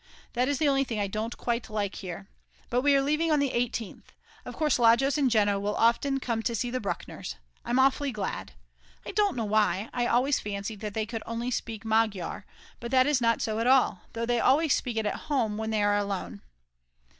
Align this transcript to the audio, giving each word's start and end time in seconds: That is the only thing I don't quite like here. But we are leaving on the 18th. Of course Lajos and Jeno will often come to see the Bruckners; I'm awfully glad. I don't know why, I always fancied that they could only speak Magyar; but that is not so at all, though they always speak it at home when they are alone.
That 0.33 0.47
is 0.47 0.57
the 0.57 0.67
only 0.67 0.83
thing 0.83 0.99
I 0.99 1.05
don't 1.05 1.37
quite 1.37 1.69
like 1.69 1.93
here. 1.93 2.27
But 2.71 2.81
we 2.81 2.95
are 2.95 3.03
leaving 3.03 3.31
on 3.31 3.37
the 3.37 3.51
18th. 3.51 4.05
Of 4.45 4.55
course 4.55 4.79
Lajos 4.79 5.15
and 5.15 5.29
Jeno 5.29 5.59
will 5.59 5.75
often 5.75 6.19
come 6.19 6.41
to 6.41 6.55
see 6.55 6.71
the 6.71 6.79
Bruckners; 6.81 7.35
I'm 7.63 7.77
awfully 7.77 8.11
glad. 8.11 8.53
I 9.05 9.11
don't 9.11 9.35
know 9.35 9.45
why, 9.45 9.91
I 9.93 10.07
always 10.07 10.39
fancied 10.39 10.79
that 10.79 10.95
they 10.95 11.05
could 11.05 11.21
only 11.27 11.51
speak 11.51 11.85
Magyar; 11.85 12.47
but 12.79 12.89
that 12.89 13.05
is 13.05 13.21
not 13.21 13.43
so 13.43 13.59
at 13.59 13.67
all, 13.67 14.01
though 14.13 14.25
they 14.25 14.39
always 14.39 14.73
speak 14.73 14.97
it 14.97 15.05
at 15.05 15.29
home 15.29 15.55
when 15.59 15.69
they 15.69 15.83
are 15.83 15.95
alone. 15.97 16.41